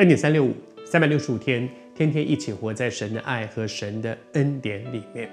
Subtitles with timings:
[0.00, 0.54] 恩典三六五，
[0.86, 5.28] 三百六十五天，天天一起活在神的爱和神的恩典里面。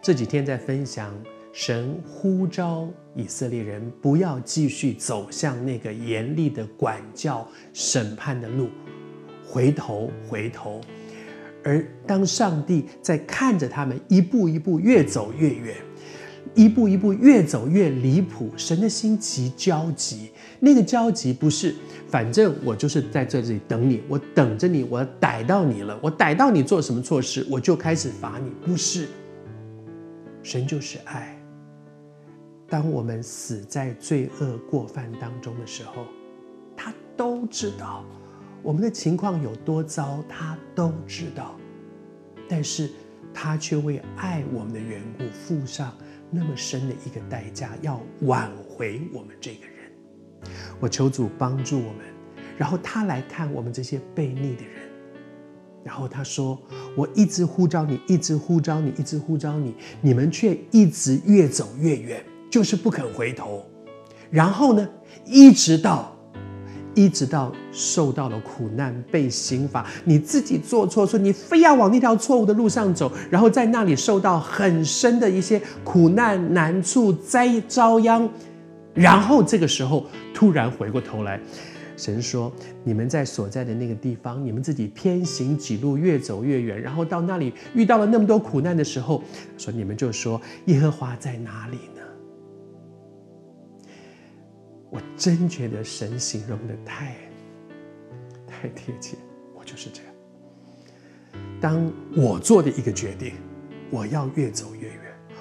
[0.00, 1.12] 这几天在分享，
[1.52, 8.68] 神呼召以色列人不要继续走向那个严厉的管教、审判的路，
[9.44, 10.80] 回头，回头。
[11.64, 15.74] 而当上帝在看着他们一步一步越走越远，
[16.54, 20.30] 一步一步越走越离谱，神的心极焦急。
[20.60, 21.74] 那个焦急不是，
[22.08, 28.50] 反正我就是在这里等你，我等着你，我逮到你了，我逮到你做什么错事，我就开始罚你。
[28.64, 29.08] 不是，
[30.42, 31.34] 神就是爱。
[32.68, 36.04] 当我们死在罪恶过犯当中的时候，
[36.76, 38.04] 他都知道
[38.62, 41.56] 我们的情况有多糟，他都知道，
[42.48, 42.90] 但是
[43.32, 45.96] 他却为爱我们的缘故付上
[46.30, 49.74] 那么深的一个代价，要挽回我们这个人。
[50.80, 52.04] 我求主帮助我们，
[52.56, 54.88] 然后他来看我们这些悖逆的人，
[55.84, 56.60] 然后他说
[56.96, 63.64] ：“我一直呼召你，一直呼召你，一直呼召你，你们却一直越走越远，就是不肯回头。
[64.30, 64.88] 然后呢，
[65.24, 66.14] 一直到，
[66.98, 78.28] 一直到受到了苦难，被刑罚，你自己做错错，你非要往那条错误的路上走，然后在那里受到很深的一些苦难、难处、灾遭殃。”
[78.94, 81.40] 然后这个时候突然回过头来，
[81.96, 86.80] 神说：“你们在所在的那个地方，你们自己偏行己路，越走越远。
[86.82, 89.22] 然后到那里遇到了那么多苦难的时候，
[89.56, 92.02] 说你们就说耶和华在哪里呢？”
[94.90, 97.14] 我真觉得神形容的太
[98.46, 99.16] 太贴切，
[99.54, 100.12] 我就是这样。
[101.60, 103.32] 当我做的一个决定，
[103.90, 104.98] 我要越走越远。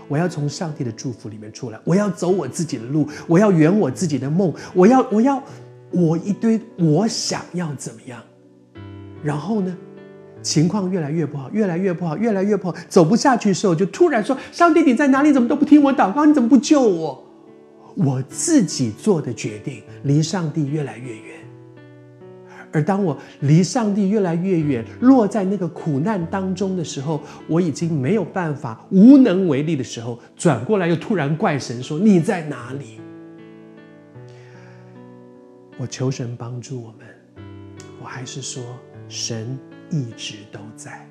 [0.09, 5.43] 我要从上帝的祝福里面出来，我要走我自己的路，我要圆我自己的梦，我要我要
[5.91, 8.23] 我一堆我想要怎么样，
[9.21, 9.77] 然后呢，
[10.41, 15.33] 情况越来越不好，越来越不好，越来越不好，走不下去的时候，就突然说：“上帝你在哪里？
[15.33, 16.25] 怎么都不听我祷告？
[16.25, 17.21] 你怎么不救我？”
[17.97, 21.35] 我自己做的决定离上帝越来越远。
[22.71, 32.99] 而当我离上帝越来越远，落在那个苦难当中的时候，我已经没有办法、无能为力的时候，转过来又突然怪神说：“你在哪里？”
[35.79, 37.07] 我求神帮助我们。
[38.01, 38.61] 我还是说，
[39.07, 39.57] 神
[39.89, 41.07] 一直都在，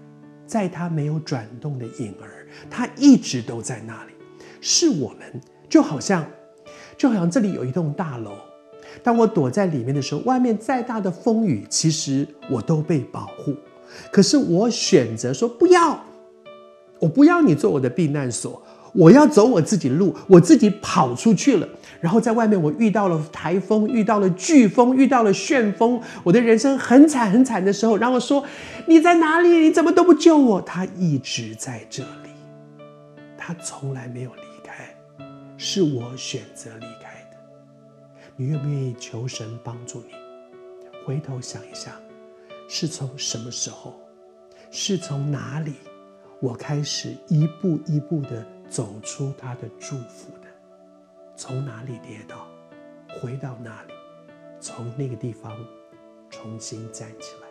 [0.46, 4.12] 在他没有转动的影儿，他一直都在那里。
[4.60, 6.24] 是我们，就好像，
[6.96, 8.32] 就好像这里有一栋大楼。
[9.02, 13.54] 当我躲在里面的时候，外面再大的风雨，其实我都被保护。
[14.10, 16.02] 可是我选择说不要，
[16.98, 18.62] 我不要你做我的避难所，
[18.92, 21.68] 我要走我自己路，我自己跑出去了。
[22.00, 28.42] 然后在外面，我遇到了台风，遇到了飓风，遇到了旋风，我的人生很惨很惨的时候，然后说
[28.86, 29.48] 你在哪里？
[29.48, 30.60] 你怎么都不救我？
[30.62, 32.30] 他一直在这里，
[33.36, 34.42] 他从来没有离，
[35.56, 37.36] 是我选择离开的。
[38.36, 40.14] 你愿不愿意求神帮助你？
[41.06, 41.94] 回头想一想，
[42.68, 43.94] 是从什么时候，
[44.70, 45.74] 是从哪里，
[46.40, 50.48] 我开始一步一步的走出他的祝福的？
[51.36, 52.46] 从哪里跌倒，
[53.20, 53.92] 回到哪里，
[54.60, 55.56] 从那个地方
[56.28, 57.45] 重新站起来。